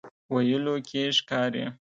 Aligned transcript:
ویلو 0.33 0.75
کې 0.87 1.03
ښکاري. 1.17 1.65